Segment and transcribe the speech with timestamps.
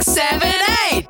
[0.00, 0.52] six, seven,
[0.92, 1.08] eight.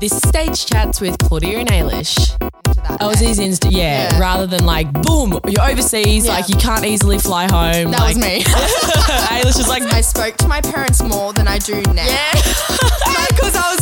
[0.00, 2.38] This is Stage Chats with Claudia and Ailysh.
[2.38, 4.18] that oh, Aussies Insta, yeah, Yeah.
[4.20, 6.32] rather than like, boom, you're overseas, Yeah.
[6.32, 7.90] like you can't easily fly home.
[7.92, 8.42] That like, was me.
[8.44, 12.04] Ailysh is like, I spoke to my parents more than I do now.
[12.06, 12.32] yeah,
[13.30, 13.81] Because I was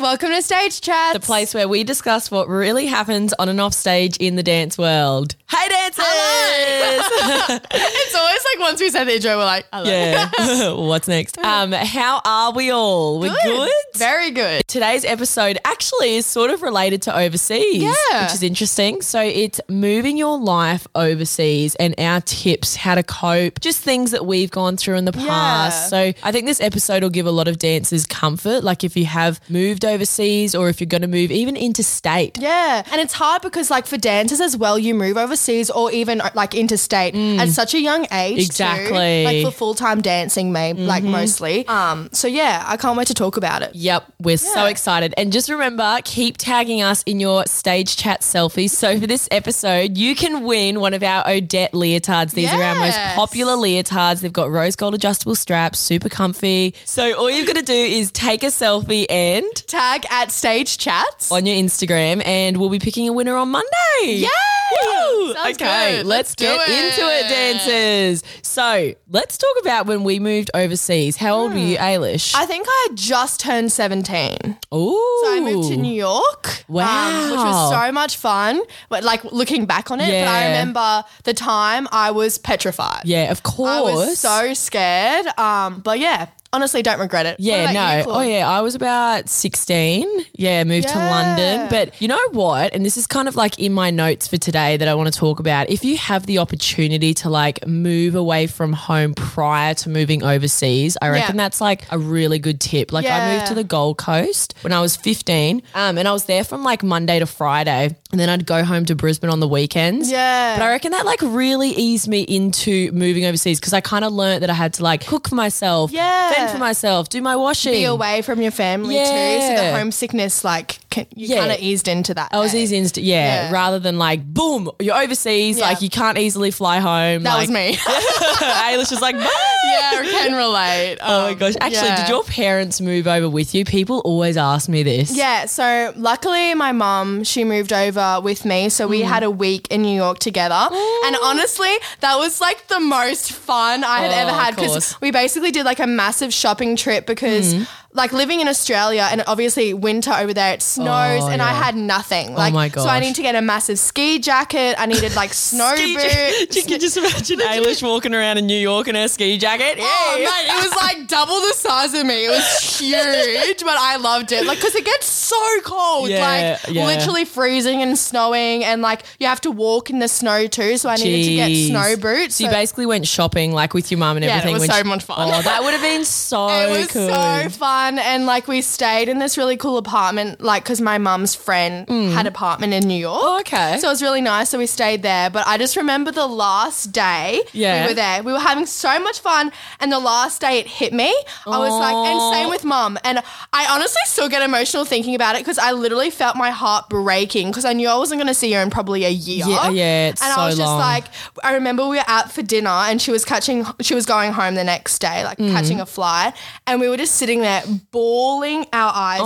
[0.00, 1.12] Welcome to Stage Chats.
[1.12, 4.78] the place where we discuss what really happens on and off stage in the dance
[4.78, 5.34] world.
[5.50, 6.04] Hey dancers!
[7.70, 9.90] It's always like once we say the intro, we're like, hello.
[9.90, 10.72] yeah.
[10.72, 11.36] What's next?
[11.48, 13.18] Um, how are we all?
[13.20, 13.70] We're good?
[13.98, 14.62] Very good.
[14.68, 18.24] Today's episode actually is sort of related to overseas, Yeah.
[18.24, 19.02] which is interesting.
[19.02, 24.24] So it's moving your life overseas and our tips, how to cope, just things that
[24.26, 25.90] we've gone through in the past.
[25.90, 29.06] So I think this episode will give a lot of dancers comfort, like if you
[29.06, 32.38] have moved overseas or if you're going to move even interstate.
[32.38, 32.82] Yeah.
[32.92, 36.54] And it's hard because, like, for dancers as well, you move overseas or even like
[36.54, 38.36] interstate at such a young age.
[38.36, 38.42] too.
[38.44, 39.24] Exactly.
[39.24, 41.66] Like for full time dancing, maybe, like mostly.
[41.66, 42.08] Um.
[42.12, 43.72] So, yeah, I can't wait to talk about it.
[43.88, 45.14] Yep, we're so excited.
[45.16, 48.68] And just remember, keep tagging us in your stage chat selfies.
[48.68, 52.32] So for this episode, you can win one of our Odette leotards.
[52.32, 54.20] These are our most popular leotards.
[54.20, 56.74] They've got rose gold adjustable straps, super comfy.
[56.84, 61.32] So all you've got to do is take a selfie and Tag at Stage Chats.
[61.32, 63.68] on your Instagram, and we'll be picking a winner on Monday.
[64.04, 64.28] Yay!
[64.70, 65.32] Woo!
[65.32, 66.06] Sounds okay, good.
[66.06, 66.84] let's, Let's get it.
[66.84, 68.22] into it, dancers.
[68.42, 71.16] So let's talk about when we moved overseas.
[71.16, 71.66] How old were hmm.
[71.66, 72.34] you, Ailysh?
[72.34, 74.56] I think I had just turned 17.
[74.74, 75.20] Ooh.
[75.22, 76.64] So I moved to New York.
[76.68, 78.60] um, which was so much fun.
[78.88, 83.02] But like looking back on it, but I remember the time I was petrified.
[83.04, 83.70] Yeah, of course.
[83.70, 85.26] I was so scared.
[85.38, 87.36] Um, but yeah, honestly, don't regret it.
[87.38, 87.98] Yeah, no.
[87.98, 88.48] you, oh, yeah.
[88.48, 90.24] I was about 16.
[90.34, 91.68] Yeah, moved to London.
[91.68, 92.74] But you know what?
[92.74, 95.18] And this is kind of like in my notes for today that I want to
[95.18, 95.68] talk about.
[95.70, 100.96] If you have the opportunity to like move away from home prior to moving overseas,
[101.02, 101.42] I reckon Yeah.
[101.44, 102.92] that's like a really good tip.
[102.92, 105.62] Like I moved to the Gold Coast when I was 15.
[105.74, 107.96] Um, and I was there from like Monday to Friday.
[108.10, 110.10] And then I'd go home to Brisbane on the weekends.
[110.10, 110.56] Yeah.
[110.56, 114.12] But I reckon that like really eased me into moving overseas because I kind of
[114.12, 116.32] learned that I had to like cook for myself, Yeah.
[116.38, 117.72] Fend for myself, do my washing.
[117.72, 119.04] Be away from your family too.
[119.04, 121.40] So the homesickness, like, can, you Yeah.
[121.40, 122.30] kind of eased into that.
[122.32, 122.58] I was eh?
[122.58, 123.52] easy, inst- yeah, Yeah.
[123.52, 125.66] Rather than like, boom, you're overseas, Yeah.
[125.68, 127.22] like you can't easily fly home.
[127.24, 127.76] That like, was me.
[128.38, 129.22] Ailysh was like, bye.
[129.64, 130.98] yeah, I can relate.
[131.00, 131.54] Oh my Um, gosh!
[131.60, 133.64] Actually, did your parents move over with you?
[133.64, 135.14] People always ask me this.
[135.16, 138.68] Yeah, so luckily my mum, she moved over with me.
[138.68, 138.90] So Mm.
[138.90, 140.68] we had a week in New York together.
[141.04, 145.10] And honestly, that was like the most fun I had Oh, ever had because we
[145.10, 147.66] basically did like a massive shopping trip because Mm.
[147.94, 151.74] Like living in Australia and obviously winter over there, it snows Oh, and I had
[151.74, 152.28] nothing.
[152.30, 152.82] Oh like my god!
[152.82, 154.76] so I need to get a massive ski jacket.
[154.78, 156.54] I needed like snow boots.
[156.54, 159.78] You can just imagine Ailysh walking around in New York in her ski jacket.
[159.80, 162.26] Oh mate, it was like double the size of me.
[162.26, 164.44] It was huge, but I loved it.
[164.46, 166.86] Like, cause it gets so cold, Yeah, like yeah.
[166.86, 170.76] literally freezing and snowing, and like you have to walk in the snow too.
[170.76, 172.36] So I needed to get snow boots.
[172.36, 175.04] So you basically went shopping like with your mum and Yeah, it was so much
[175.04, 175.16] fun.
[175.20, 177.08] Oh, that would have been so it was cool.
[177.08, 181.34] so fun, and like we stayed in this really cool apartment, like because my mum's
[181.34, 183.18] friend had apartment in New York.
[183.22, 183.28] Mm.
[183.28, 183.78] Oh, okay.
[183.78, 184.48] So it was really nice.
[184.50, 185.30] So we stayed there.
[185.30, 187.82] But I just remember the last day Yeah.
[187.84, 188.22] we were there.
[188.24, 189.52] We were having so much fun.
[189.80, 191.14] And the last day it hit me.
[191.46, 192.98] I was like, and same with mum.
[193.04, 193.22] And
[193.52, 197.48] I honestly still get emotional thinking about it because I literally felt my heart breaking
[197.48, 199.44] because I knew I wasn't going to see her in probably a year.
[199.46, 200.78] Yeah, yeah, it's And so I was just long.
[200.80, 201.04] like,
[201.44, 204.54] I remember we were out for dinner and she was catching, she was going home
[204.56, 205.52] the next day, like Mm.
[205.52, 206.34] catching a flight.
[206.66, 209.24] And we were just sitting there bawling our eyes out.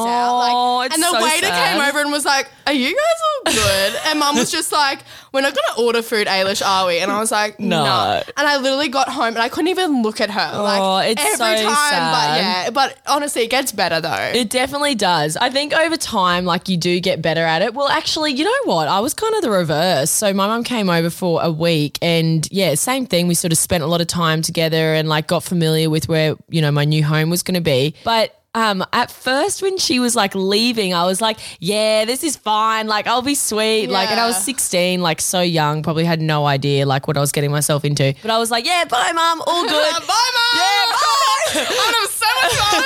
[0.52, 1.76] Oh, Like, it's and the so waiter sad.
[1.78, 4.00] came over and was like, Are you guys all good?
[4.06, 5.00] and mum was just like,
[5.32, 6.98] We're not going to order food, Ailysh, are we?
[6.98, 7.84] And I was like, No.
[7.84, 8.22] No.
[8.36, 10.50] And I literally got home and I couldn't even look at her.
[10.52, 12.12] Oh, like, it's every so time.
[12.12, 14.30] But yeah, but honestly, it gets better though.
[14.34, 15.36] It definitely does.
[15.36, 17.74] I think over time, like you do get better at it.
[17.74, 18.88] Well, actually, you know what?
[18.88, 20.10] I was kind of the reverse.
[20.10, 23.26] So my mum came over for a week, and yeah, same thing.
[23.28, 26.34] We sort of spent a lot of time together and like got familiar with where
[26.48, 27.94] you know my new home was going to be.
[28.04, 32.36] But um, at first, when she was like leaving, I was like, "Yeah, this is
[32.36, 32.86] fine.
[32.86, 36.44] Like, I'll be sweet." Like, and I was sixteen, like so young, probably had no
[36.46, 38.14] idea like what I was getting myself into.
[38.20, 39.42] But I was like, "Yeah, bye, mom.
[39.46, 40.56] All good." Bye, mom.
[40.56, 41.32] Yeah, bye.
[41.54, 42.84] was so much fun.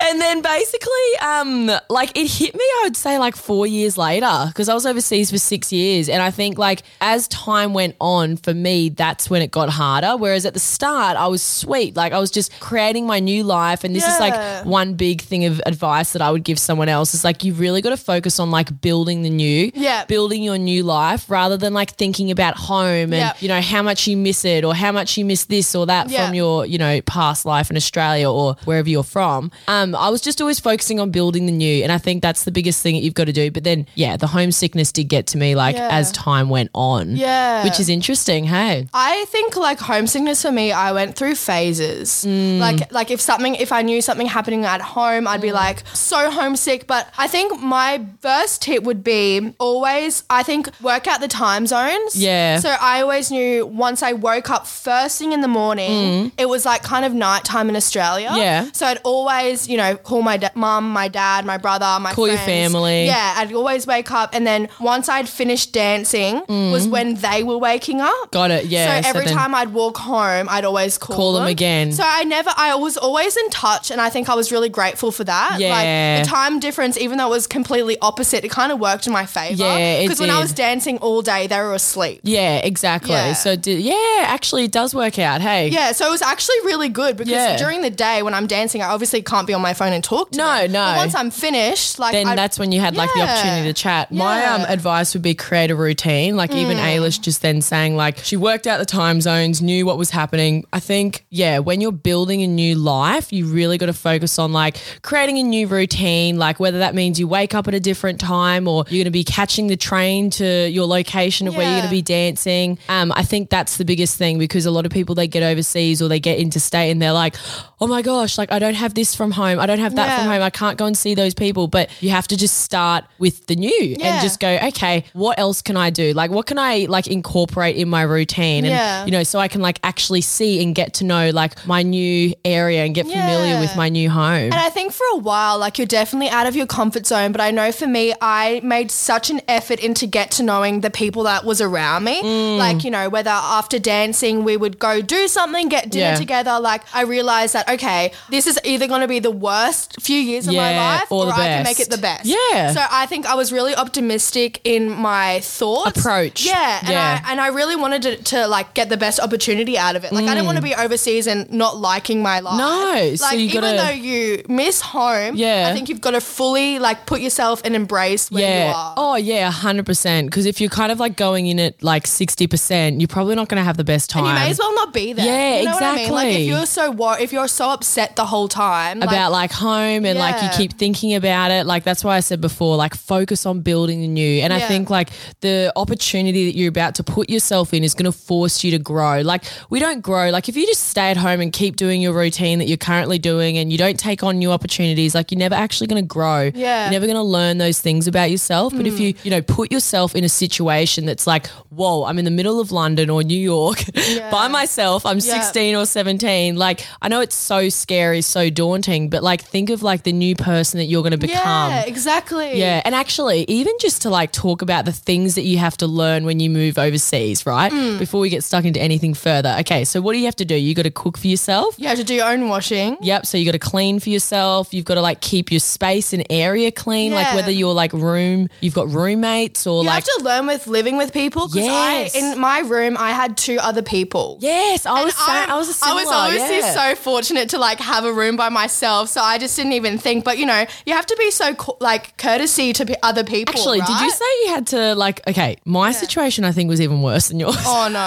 [0.00, 4.44] And then basically, um, like it hit me, I would say like four years later,
[4.48, 6.08] because I was overseas for six years.
[6.08, 10.16] And I think like as time went on, for me, that's when it got harder.
[10.16, 11.96] Whereas at the start, I was sweet.
[11.96, 13.84] Like I was just creating my new life.
[13.84, 17.14] And this is like one big thing of advice that I would give someone else
[17.14, 20.04] is like you've really got to focus on like building the new, Yeah.
[20.04, 23.32] building your new life rather than like thinking about home and Yeah.
[23.40, 26.10] you know how much you miss it or how much you miss this or that
[26.10, 26.26] Yeah.
[26.26, 29.50] from your you know past life in Australia or wherever you're from.
[29.68, 32.50] Um, I was just always focusing on building the new, and I think that's the
[32.50, 33.50] biggest thing that you've got to do.
[33.50, 35.88] But then, yeah, the homesickness did get to me like Yeah.
[35.90, 37.16] as time went on.
[37.16, 37.64] Yeah.
[37.64, 38.44] which is interesting.
[38.44, 42.24] Hey, I think like homesickness for me, I went through phases.
[42.26, 42.58] Mm.
[42.60, 45.42] Like like if something if I knew something happening at home, I'd Mm.
[45.42, 46.86] be like so homesick.
[46.86, 51.66] But I think my first tip would be always I think work out the time
[51.66, 52.16] zones.
[52.16, 52.58] Yeah.
[52.60, 56.64] So I always knew once I woke up first thing in the morning, it was
[56.64, 58.30] like kind of nighttime in Australia.
[58.30, 58.38] Mm.
[58.38, 58.64] Yeah.
[58.72, 62.28] So I'd always, you know, call my da- mum, my dad, my brother, my Call
[62.28, 63.06] your family.
[63.06, 67.58] Yeah, I'd always wake up and then once I'd finished dancing was when they were
[67.58, 68.12] waking up.
[68.28, 68.30] Mm.
[68.30, 68.64] got it.
[68.66, 69.00] Yeah.
[69.02, 71.92] So every then- time I'd walk home, I'd always call, Call them again.
[71.92, 74.87] So I never, I was always in touch, and I think I was really grateful
[74.96, 75.56] for that.
[75.58, 75.70] Yeah.
[75.70, 79.12] Like the time difference, even though it was completely opposite, it kind of worked in
[79.12, 79.62] my favor.
[79.62, 82.20] Yeah, Because when I was dancing all day, they were asleep.
[82.22, 83.10] Yeah, exactly.
[83.12, 83.32] Yeah.
[83.34, 83.94] So, did, yeah,
[84.26, 85.40] actually, it does work out.
[85.40, 87.56] Hey, Yeah, so it was actually really good because Yeah.
[87.56, 90.30] during the day when I'm dancing, I obviously can't be on my phone and talk
[90.32, 90.72] to No, them.
[90.72, 90.84] no.
[90.84, 93.72] But once I'm finished, like then I- that's when you had like the opportunity to
[93.74, 94.12] chat.
[94.12, 94.70] My um, Mm.
[94.70, 96.36] advice would be create a routine.
[96.36, 99.98] Like even Ailysh just then saying like she worked out the time zones, knew what
[99.98, 100.64] was happening.
[100.72, 104.52] I think yeah, when you're building a new life, you really got to focus on
[104.52, 106.38] like creating a new routine.
[106.38, 109.10] Like whether that means you wake up at a different time or you're going to
[109.10, 112.78] be catching the train to your location of where you're going to be dancing.
[112.88, 116.02] Um, I think that's the biggest thing because a lot of people they get overseas
[116.02, 117.36] or they get interstate and they're like,
[117.80, 120.18] oh my gosh, like I don't have this from home, I don't have that Yeah.
[120.18, 121.68] from home, I can't go and see those people.
[121.68, 125.62] But you have to just start with the new and just go, okay, what else
[125.62, 126.12] can I do?
[126.12, 128.64] Like, what can I like incorporate in my routine?
[128.64, 129.04] And Yeah.
[129.04, 132.34] you know, so I can like actually see and get to know like my new
[132.44, 134.50] area and get familiar with my new home.
[134.52, 137.32] And I think for a while, like you're definitely out of your comfort zone.
[137.32, 140.90] But I know for me, I made such an effort into get to knowing the
[140.90, 142.22] people that was around me.
[142.22, 142.58] Mm.
[142.58, 146.14] Like, you know, whether after dancing we would go do something, get dinner Yeah.
[146.16, 146.58] together.
[146.58, 150.46] Like I realized that, okay, this is either going to be the worst few years
[150.48, 152.24] of my Yeah, life or or, the I can make it the best.
[152.26, 152.72] Yeah.
[152.72, 155.98] So I think I was really optimistic in my thoughts.
[155.98, 156.44] Approach.
[156.46, 156.78] Yeah.
[156.80, 157.20] And, Yeah.
[157.24, 160.12] I, and I really wanted to, to like get the best opportunity out of it.
[160.12, 162.54] Like I didn't want to be overseas and not liking my life.
[162.54, 162.58] Mm.
[162.58, 165.68] No, so you even gotta- though you miss home, Yeah.
[165.70, 168.68] I think you've got to fully like put yourself and embrace where yeah.
[168.70, 168.94] you are.
[168.96, 170.26] Oh, yeah, 100%.
[170.26, 173.60] Because if you're kind of like going in at like 60%, you're probably not going
[173.60, 174.24] to have the best time.
[174.24, 175.24] and you may as well not be there.
[175.26, 176.10] Yeah, you know What I mean?
[176.10, 176.42] Like exactly.
[176.42, 180.18] if you're so wor- if you're so upset the whole time about like home and
[180.18, 181.66] like you keep thinking about it.
[181.66, 184.42] Like that's why i said before like focus on building the new.
[184.42, 185.10] And i think like
[185.40, 188.78] the opportunity that you're about to put yourself in is going to force you to
[188.78, 189.20] grow.
[189.20, 190.30] Like we don't grow.
[190.30, 193.18] Like if you just stay at home and keep doing your routine that you're currently
[193.18, 196.50] doing and you don't take on new opportunities like you're never actually going to grow.
[196.54, 196.84] Yeah.
[196.84, 198.74] you're never going to learn those things about yourself.
[198.74, 199.00] But if mm.
[199.00, 202.60] you you know put yourself in a situation that's like whoa i'm in the middle
[202.60, 203.78] of london or new york
[204.30, 205.40] by myself i'm Yeah.
[205.42, 209.82] 16 or 17 like i know it's so scary so daunting but like think of
[209.82, 212.58] like the new person that you're going to become yeah, exactly.
[212.58, 215.86] yeah, and actually, even just to like talk about the things that you have to
[215.86, 217.72] learn when you move overseas, right?
[217.72, 217.98] Mm.
[217.98, 219.56] Before we get stuck into anything further.
[219.60, 220.54] Okay, so what do you have to do?
[220.54, 221.74] You got to cook for yourself.
[221.78, 222.96] You have to do your own washing.
[223.00, 223.26] Yep.
[223.26, 224.72] So you got to clean for yourself.
[224.74, 227.12] You've got to like keep your space and area clean.
[227.12, 230.04] Like whether you're like room, you've got roommates or You like.
[230.06, 232.14] have to learn with living with people because Yes.
[232.14, 234.38] I in my room I had two other people.
[234.40, 235.14] yes, I was.
[235.14, 235.82] Sa- I'm- I was.
[235.82, 236.74] I was obviously yeah.
[236.74, 240.24] so fortunate to like have a room by myself, so I just didn't even think.
[240.24, 243.54] But you know, you have to be so co- like courtesy to p- other people.
[243.54, 245.26] Actually, did you say you had to like?
[245.26, 247.56] Okay, my situation I think was even worse than yours.
[247.60, 247.98] Oh no!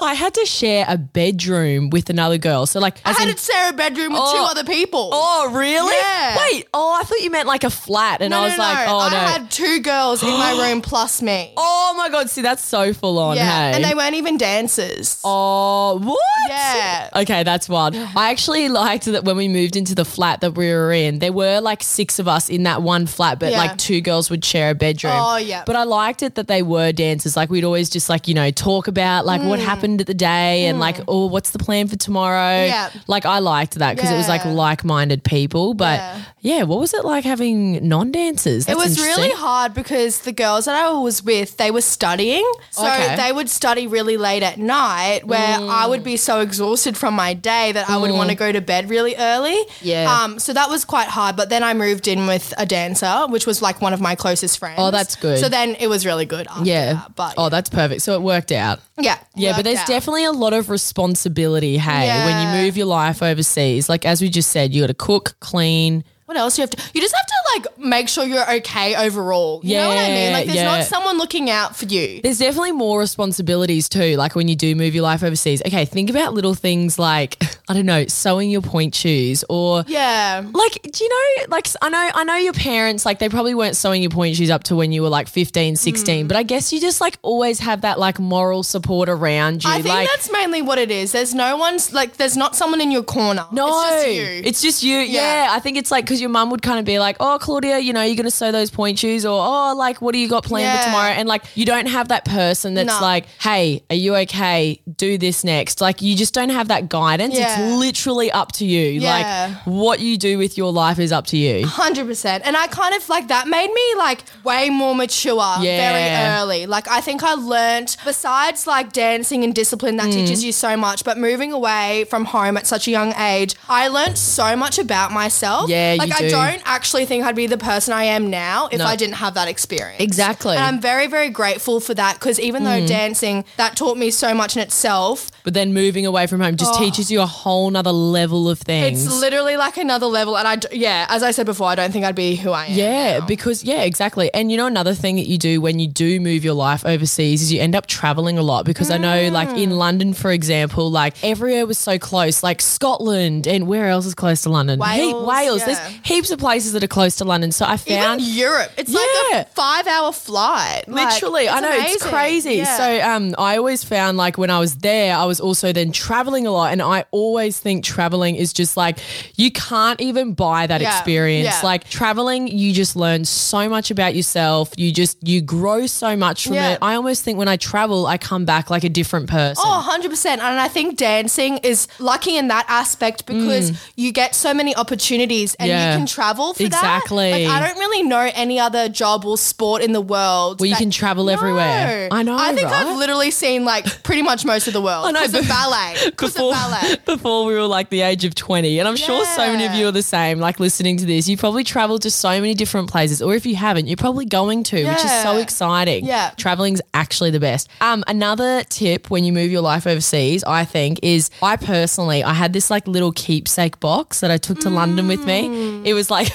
[0.06, 2.66] I had to share a bedroom with another girl.
[2.66, 4.36] So like, I had in- a Sarah bedroom with Oh.
[4.36, 5.10] two other people.
[5.12, 5.94] Oh, really?
[5.96, 6.38] Yeah.
[6.38, 6.68] Wait.
[6.74, 8.94] Oh, I thought you meant like a flat, and no, I was no, like, no.
[8.94, 9.16] oh I no.
[9.16, 11.52] I had two girls in my room plus me.
[11.56, 12.30] oh my god.
[12.30, 13.36] See, that's so full on.
[13.36, 13.76] yeah, hey?
[13.76, 15.20] and they weren't even dancers.
[15.24, 16.18] Oh, what?
[16.48, 17.10] Yeah.
[17.16, 17.94] Okay, that's wild.
[17.96, 21.32] I actually liked that when we moved into the flat that we were in, there
[21.32, 23.58] were like six of us in that one flat, but Yeah.
[23.58, 25.12] like two girls would share a bedroom.
[25.14, 25.62] Oh, yeah.
[25.66, 27.36] But I liked it that they were dancers.
[27.36, 30.66] Like we'd always just like, you know, talk about like what happened at the day
[30.66, 32.64] and like, oh, what's the plan for tomorrow?
[32.64, 32.68] Mm.
[32.68, 32.90] Yeah.
[33.06, 34.52] Like I liked that because it was like Yeah.
[34.52, 35.74] like minded people.
[35.74, 36.20] But Yeah.
[36.40, 36.62] yeah.
[36.62, 38.66] what was it like having non dancers?
[38.68, 42.46] It was really hard because the girls that I was with, they were studying.
[42.70, 43.08] So Okay.
[43.08, 43.16] Mm.
[43.16, 47.34] they would study really late at night where I would be so exhausted from my
[47.34, 49.56] day that I would want to go to bed really early.
[49.80, 50.10] Yeah.
[50.22, 51.36] Um, so that was quite hard.
[51.36, 54.58] But then I moved in with a dancer, which was like one of my closest
[54.58, 54.76] friends.
[54.78, 55.38] Oh, that's good.
[55.38, 56.92] So then it was really good after Yeah.
[56.94, 57.14] that.
[57.16, 58.02] But oh, that's perfect.
[58.02, 58.80] So it worked out.
[58.98, 59.18] yeah.
[59.34, 59.86] Yeah, but there's out.
[59.86, 63.88] definitely a lot of responsibility, hey, when you move your life overseas.
[63.88, 66.04] Like as we just said, you got to cook, clean.
[66.26, 66.90] What else do you have to?
[66.94, 69.60] You just have to like make sure you're okay overall.
[69.62, 70.32] You know what I mean?
[70.32, 70.76] Like there's yeah.
[70.76, 72.20] not someone looking out for you.
[72.22, 74.16] There's definitely more responsibilities too.
[74.16, 75.62] Like when you do move your life overseas.
[75.66, 80.44] Okay, think about little things like I don't know, sewing your pointe shoes or Yeah.
[80.52, 83.76] like do you know like I know I know your parents like they probably weren't
[83.76, 85.78] sewing your pointe shoes up to when you were like 15, Mm.
[85.78, 89.70] 16, but I guess you just like always have that like moral support around you.
[89.70, 91.12] I think like that's mainly what it is.
[91.12, 93.46] There's no one's like there's not someone in your corner.
[93.52, 94.42] no, It's just you.
[94.44, 94.96] It's just you.
[94.98, 95.44] Yeah.
[95.44, 95.48] Yeah.
[95.52, 97.92] I think it's like because your mum would kind of be like, "Oh, Claudia, you
[97.92, 100.78] know, you're gonna sew those pointe shoes," or "Oh, like, what do you got planned
[100.78, 103.00] for tomorrow?" And like, you don't have that person that's No.
[103.02, 104.80] like, "Hey, are you okay?
[104.96, 107.34] Do this next." Like, you just don't have that guidance.
[107.36, 107.42] Yeah.
[107.60, 109.00] It's literally up to you.
[109.00, 109.10] Yeah.
[109.56, 111.66] Like, what you do with your life is up to you.
[111.66, 115.90] Hundred percent, and I kind of like that made me like way more mature Yeah.
[115.92, 116.06] very
[116.40, 116.66] early.
[116.66, 120.12] Like I think I learned, besides like dancing and discipline that Mm.
[120.12, 123.88] teaches you so much, but moving away from home at such a young age, I
[123.88, 125.68] learned so much about myself.
[125.68, 126.26] Yeah, you like do.
[126.26, 128.84] I don't actually think I'd be the person I am now if No.
[128.84, 130.00] I didn't have that experience.
[130.02, 130.54] Exactly.
[130.56, 132.66] and I'm very very grateful for that because even Mm.
[132.82, 136.56] though dancing that taught me so much in itself, But then moving away from home
[136.56, 139.02] just teaches you a whole nother level of things.
[139.04, 139.10] Oh.
[139.10, 140.36] it's literally like another level.
[140.36, 142.66] And I d- yeah, as I said before, I don't think I'd be who I
[142.66, 142.72] am.
[142.72, 143.26] Yeah, now.
[143.26, 144.30] because yeah, exactly.
[144.34, 147.42] And you know another thing that you do when you do move your life overseas
[147.42, 149.78] is you end up traveling a lot because I know like in Mm.
[149.78, 154.42] London for example, like everywhere was so close, like Scotland and where else is close
[154.42, 154.78] to London?
[154.78, 155.60] Wales, Wales.
[155.60, 155.66] yeah.
[155.66, 157.52] There's heaps of places that are close to London.
[157.52, 158.70] So I found Even Europe.
[158.76, 160.84] It's like a five hour flight.
[160.88, 162.54] Like, Literally, I it's know it's crazy.
[162.54, 162.76] Yeah.
[162.76, 166.46] So, um, I always found like when I was there, I was also then traveling
[166.46, 168.98] a lot, and I always think traveling is just like
[169.36, 171.46] you can't even buy that Yeah, experience.
[171.46, 171.60] yeah.
[171.62, 174.72] Like traveling, you just learn so much about yourself.
[174.76, 176.72] You just you grow so much from Yeah.
[176.72, 176.78] it.
[176.82, 179.62] I almost think when I travel, I come back like a different person.
[179.64, 180.26] Oh, 100%.
[180.26, 185.54] And I think dancing is lucky in that aspect because you get so many opportunities
[185.56, 185.72] and Mm.
[185.72, 185.92] Yeah.
[185.92, 186.88] you can travel for Exactly.
[186.88, 187.01] that.
[187.10, 190.60] Like, I don't really know any other job or sport in the world.
[190.60, 192.08] Where you that- can travel everywhere.
[192.10, 192.86] I know, I think right?
[192.86, 195.06] I've literally seen like pretty much most of the world.
[195.08, 195.94] I know, Because of but- ballet.
[196.12, 196.96] Because of before, ballet.
[197.06, 199.78] before we were like the age of 20 and i'm sure so many of Yeah.
[199.80, 202.90] you are the same like listening to this you probably traveled to so many different
[202.90, 205.38] places or if you haven't you're probably going to which is so Yeah.
[205.38, 206.30] exciting Yeah.
[206.36, 211.00] traveling's actually the best um another tip when you move your life overseas i think
[211.02, 215.08] is i personally i had this like little keepsake box that i took to london
[215.08, 215.86] with me Mm.
[215.86, 216.30] it was like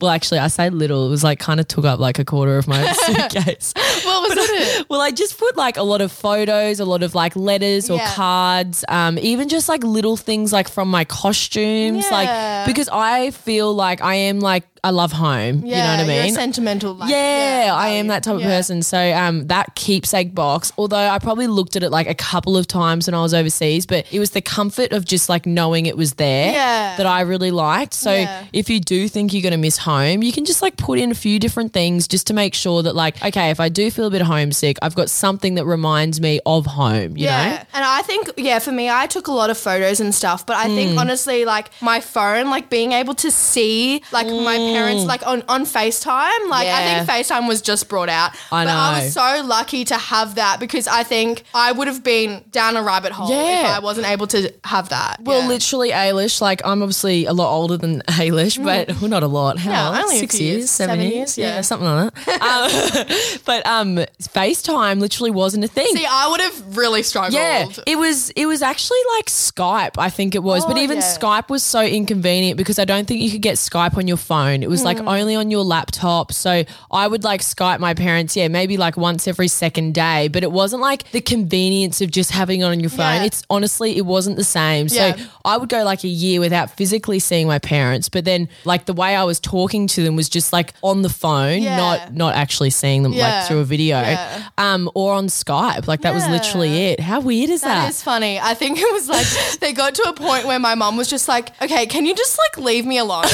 [0.00, 1.06] well actually i say little.
[1.06, 3.72] It was like kind of took up like a quarter of my suitcase
[4.04, 4.86] What was it?
[4.88, 7.98] well, I just put like a lot of photos, a lot of like letters or
[7.98, 8.12] Yeah.
[8.14, 12.16] cards, um, even just like little things like from my costumes, Yeah.
[12.16, 15.64] like because I feel like I am like I love home.
[15.66, 16.34] you know what I You're a mean?
[16.34, 16.94] sentimental.
[16.94, 18.46] Like, yeah, I am that type of Yeah.
[18.46, 18.82] person.
[18.82, 22.68] So um, that keepsake box, although I probably looked at it like a couple of
[22.68, 25.96] times when I was overseas, but it was the comfort of just like knowing it
[25.96, 26.94] was there Yeah.
[26.96, 27.92] that I really liked.
[27.92, 28.44] So Yeah.
[28.52, 31.10] if you do think you're going to miss home, you can just like put in
[31.10, 34.06] a few different things just to make sure that like, okay, if I do feel
[34.06, 37.48] a bit homesick, I've got something that reminds me of home, you yeah.
[37.50, 37.56] know?
[37.74, 40.56] And I think, yeah, for me, I took a lot of photos and stuff, but
[40.56, 40.98] I think Mm.
[41.00, 45.64] honestly, like my phone, like being able to see like my parents like on, on
[45.64, 46.86] FaceTime, like I Mm.
[46.88, 47.04] Yeah.
[47.04, 48.32] think FaceTime was just brought out.
[48.52, 52.02] I But I was so lucky to have that because I think I would have
[52.04, 53.60] been down a rabbit hole yeah.
[53.62, 55.20] if I wasn't able to have that.
[55.22, 55.48] Well, Yeah.
[55.48, 59.58] literally, Ailysh, like I'm obviously a lot older than Ailysh, but well, not a lot.
[59.58, 59.74] How Mm.
[59.74, 60.02] Yeah, long?
[60.02, 61.60] only a Six few years, years, seven, years, years, yeah, yeah.
[61.62, 62.42] something like that.
[62.52, 63.06] um,
[63.50, 65.86] but um, FaceTime literally wasn't a thing.
[65.94, 67.34] See, I would have really struggled.
[67.34, 68.30] Yeah, it was.
[68.30, 69.92] It was actually like Skype.
[69.98, 71.02] I think it was, but Oh, even yeah.
[71.18, 74.62] Skype was so inconvenient because I don't think you could get Skype on your phone.
[74.62, 75.08] It was like Hmm.
[75.08, 76.32] only on your laptop.
[76.32, 78.36] So I would like Skype my parents.
[78.36, 82.30] Yeah, maybe like once every second day, but it wasn't like the convenience of just
[82.30, 83.16] having it on your phone.
[83.20, 83.24] Yeah.
[83.24, 84.88] It's honestly, it wasn't the same.
[84.88, 85.16] So Yeah.
[85.44, 88.92] I would go like a year without physically seeing my parents, but then like the
[88.92, 92.70] way I was talking to them was just like on the phone, not not actually
[92.70, 94.48] seeing them like through a video, Yeah.
[94.58, 95.86] um, or on Skype.
[95.86, 97.00] Like that was literally it.
[97.00, 97.82] How weird is that?
[97.82, 98.40] That is funny.
[98.40, 99.26] I think it was like
[99.60, 102.38] they got to a point where my mom was just like, "Okay, can you just
[102.38, 103.24] like leave me alone?"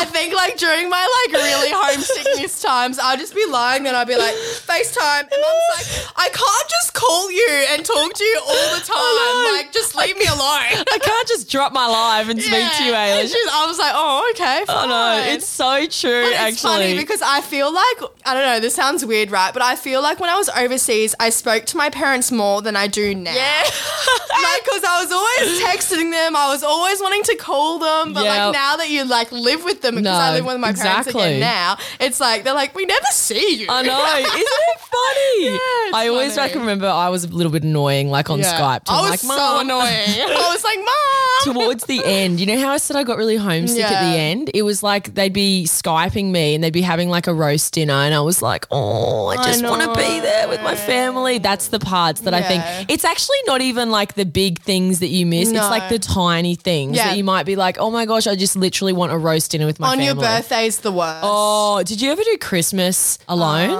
[0.00, 4.08] I think like during my like really homesickness times, I'd just be lying and I'd
[4.08, 4.34] be like,
[4.72, 5.86] "FaceTime," and mum's like,
[6.16, 9.52] "I can't just call you and talk to you all the time.
[9.54, 12.92] Like, just leave me alone." I can't just drop my live and speak to you,
[12.92, 13.28] Ailysh.
[13.32, 16.24] she's- I was like, "Oh, okay." Oh no, fine." it's so true.
[16.32, 18.60] But it's funny actually, because I feel like I don't know.
[18.60, 19.52] This sounds weird, right?
[19.52, 22.76] But I feel like when I was overseas, I spoke to my parents more than
[22.76, 23.34] I do now.
[23.34, 23.62] yeah,
[24.42, 26.36] like because I was always texting them.
[26.36, 28.36] I was always wanting to call them, but Yep.
[28.38, 31.22] like now that you like live with them, because I live with my parents exactly.
[31.36, 33.66] again now, it's like they're like we never see you.
[33.68, 34.02] I know.
[34.18, 35.46] Isn't funny?
[35.56, 36.48] it's I always funny.
[36.48, 38.58] like remember I was a little bit annoying, like on Yeah.
[38.58, 38.82] Skype.
[38.88, 39.82] I was like, so annoying.
[39.86, 41.54] I was like, Mom.
[41.54, 44.50] towards the end, you know how I said I got really homesick at the end?
[44.54, 47.92] It was like they'd be Skyping me and they'd be having like a roast dinner.
[47.94, 51.38] And I was like, oh, I just want to be there with my family.
[51.38, 55.08] That's the parts that I think it's actually not even like the big things that
[55.08, 55.48] you miss.
[55.50, 57.08] It's like the tiny things Yeah.
[57.08, 59.66] that you might be like, oh my gosh, I just literally want a roast dinner
[59.66, 60.06] with my On family.
[60.06, 61.20] your birthday's the worst.
[61.22, 63.70] Oh, did you ever do Christmas alone?
[63.70, 63.74] Uh,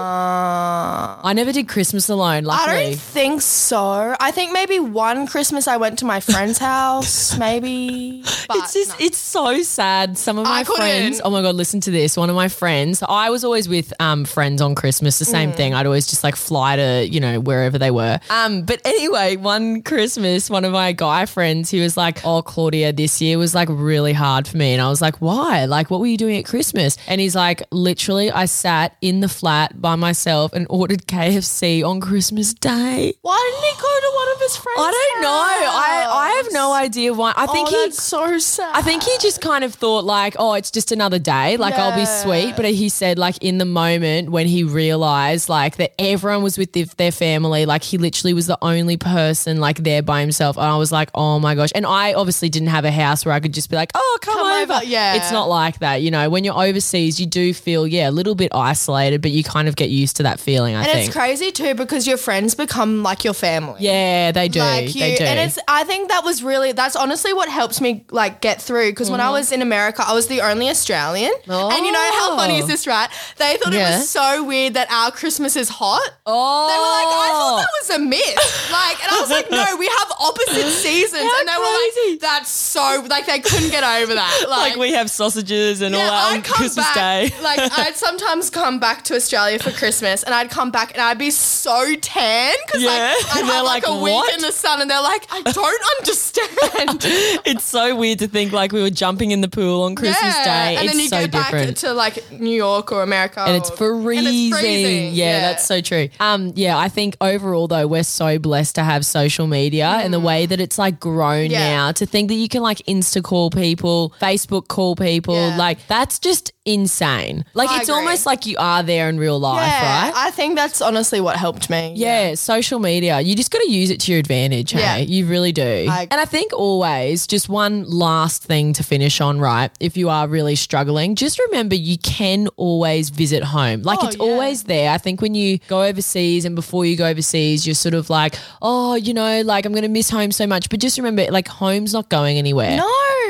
[1.25, 4.15] I never did Christmas alone, Uh, I don't think so.
[4.21, 8.23] I think maybe one Christmas I went to my friend's house, maybe.
[8.49, 10.19] But It's just, it's so sad.
[10.19, 10.81] Some of my I couldn't.
[10.81, 12.17] friends, oh my God, listen to this.
[12.17, 15.31] One of my friends, I was always with um, friends on Christmas, the Mm.
[15.31, 15.75] same thing.
[15.75, 18.19] I'd always just like fly to, you know, wherever they were.
[18.31, 22.93] Um, but anyway, one Christmas, one of my guy friends, he was like, oh, Claudia,
[22.93, 24.73] this year was like really hard for me.
[24.73, 25.65] And I was like, why?
[25.67, 26.97] Like, what were you doing at Christmas?
[27.07, 32.01] And he's like, literally, I sat in the flat by myself and ordered KFC on
[32.01, 33.15] Christmas Day.
[33.23, 34.79] why didn't he go to one of his friends?
[34.79, 35.29] I don't know.
[35.29, 37.33] I, I have no idea why.
[37.37, 38.75] I think oh, he so sad.
[38.75, 41.57] I think he just kind of thought like, oh, it's just another day.
[41.57, 42.57] Like I'll be sweet.
[42.57, 46.73] But he said like in the moment when he realized like that everyone was with
[46.73, 50.57] their, their family, like he literally was the only person like there by himself.
[50.57, 51.71] And I was like, oh my gosh.
[51.75, 54.35] And I obviously didn't have a house where I could just be like, oh, come,
[54.35, 54.73] Come over.
[54.75, 55.15] over, yeah.
[55.15, 56.03] It's not like that.
[56.03, 59.43] You know, when you're overseas, you do feel, yeah, a little bit isolated, but you
[59.43, 61.07] kind of get used to that feeling, I And think.
[61.09, 63.77] it's crazy too because your friends become like your family.
[63.81, 64.61] yeah, they do.
[64.61, 65.25] Like you, they do.
[65.25, 65.59] and it's.
[65.69, 66.73] I think that was really.
[66.73, 68.91] That's honestly what helps me like get through.
[68.93, 69.33] Because when I Mm-hmm.
[69.33, 71.33] was in America, I was the only Australian.
[71.49, 71.71] Oh.
[71.71, 73.09] And you know how funny is this, right?
[73.39, 73.91] They thought it Oh.
[73.99, 76.03] Was so weird that our Christmas is hot.
[76.27, 76.69] oh.
[76.69, 78.71] They were like, I thought that was a myth.
[78.73, 81.23] Like, and I was like, no, we have opposite seasons.
[81.23, 82.11] How and they were crazy.
[82.13, 84.47] like, that's so like they couldn't get over that.
[84.49, 87.31] like we have sausages and all that on Christmas back, Day.
[87.43, 91.19] like I'd sometimes come back to Australia for Christmas, and I'd come back and I'd
[91.19, 92.91] be so tan because Yeah.
[92.91, 95.83] like they're have like, like, a week in the sun, and they're like, I don't
[95.99, 97.01] understand.
[97.47, 100.77] it's so weird to think like we were jumping in the pool on Christmas Day.
[100.77, 101.67] and it's then you so go different.
[101.69, 104.27] back to like New York or America, and it's or- and freezing.
[104.53, 105.15] it's freezing.
[105.15, 106.09] Yeah, that's so true.
[106.21, 110.21] Um, yeah, I think overall though, we're so blessed to have social media and the
[110.21, 111.51] way that it's like grown Mm.
[111.51, 111.71] Yeah.
[111.77, 115.57] now to think that you can like Insta call people, Facebook call people, Yeah.
[115.57, 117.45] like that's just insane.
[117.55, 117.95] Like I it's agree.
[118.03, 120.13] almost like you are there in real life, yeah, right?
[120.15, 121.93] I think that's honestly what helped me.
[121.97, 123.21] Yeah, social media.
[123.21, 124.73] You just got to use it to your advantage.
[124.73, 124.81] Hey?
[124.81, 124.97] Yeah.
[124.97, 125.87] You really do.
[125.89, 129.71] I- and I think always, just one last thing to finish on, right?
[129.79, 133.83] If you are really struggling, just remember you can always visit home.
[133.83, 134.23] Like Oh, it's yeah.
[134.25, 134.91] always there.
[134.91, 138.37] I think when you go overseas and before you go overseas, you're sort of like,
[138.61, 140.69] oh, you know, like I'm going to miss home so much.
[140.69, 142.77] But just remember, like, home's not going anywhere.
[142.77, 142.89] No.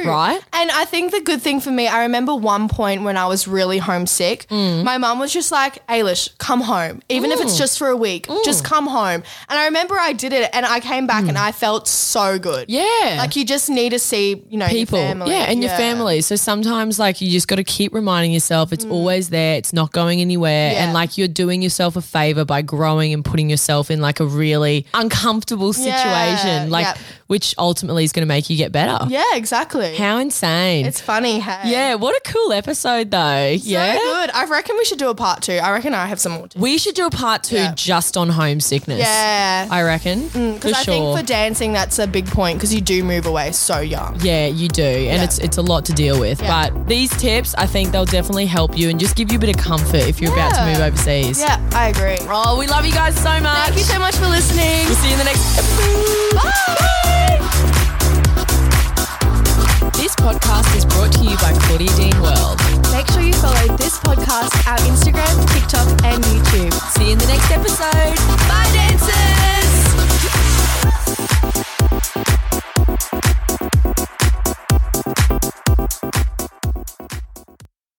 [0.08, 0.40] Right?
[0.52, 3.46] And I think the good thing for me, I remember one point when I was
[3.48, 4.84] really homesick, Mm.
[4.84, 7.00] my mum was just like, Ailysh, come home.
[7.08, 8.44] Even if it's just for a week, Mm.
[8.44, 9.22] just come home.
[9.48, 12.66] And I remember I did it and I came back and I felt so good.
[12.68, 13.16] Yeah.
[13.18, 14.98] Like you just need to see, you know, people.
[14.98, 15.30] your family.
[15.30, 16.20] Yeah, and your family.
[16.20, 19.92] So sometimes like you just got to keep reminding yourself it's always there, it's not
[19.92, 20.74] going anywhere Mm.
[20.74, 20.84] Yeah.
[20.84, 24.26] and like you're doing yourself a favor by growing and putting yourself in like a
[24.26, 26.98] really uncomfortable situation Yeah, like yep.
[27.26, 29.06] which ultimately is going to make you get better.
[29.08, 29.91] Yeah, exactly.
[29.96, 30.86] How insane.
[30.86, 31.70] It's funny, hey.
[31.70, 33.56] yeah, what a cool episode though.
[33.56, 33.96] So yeah.
[33.96, 34.30] good.
[34.30, 35.54] I reckon we should do a part two.
[35.54, 36.48] I reckon I have some more.
[36.48, 37.74] To We should do a part 2 Yeah.
[37.74, 38.98] just on homesickness.
[38.98, 39.66] yeah.
[39.70, 40.28] I reckon.
[40.30, 40.94] Mm, because I sure.
[40.94, 44.18] think for dancing, that's a big point because you do move away so young.
[44.22, 44.82] Yeah, you do.
[44.82, 45.24] And Yeah.
[45.24, 46.40] it's it's a lot to deal with.
[46.40, 46.70] Yeah.
[46.70, 49.50] But these tips, I think they'll definitely help you and just give you a bit
[49.54, 51.40] of comfort if you're about to move overseas.
[51.40, 52.18] Yeah, I agree.
[52.28, 53.56] Oh, we love you guys so much.
[53.66, 54.86] Thank you so much for listening.
[54.86, 56.34] We'll see you in the next episode.
[56.36, 56.78] Bye.
[57.98, 58.01] This
[60.22, 62.56] podcast is brought to you by Claudia Dean World.
[62.92, 66.72] Make sure you follow this podcast, our Instagram, TikTok, and YouTube.
[66.92, 68.16] See you in the next episode.
[68.48, 69.61] Bye, dancers!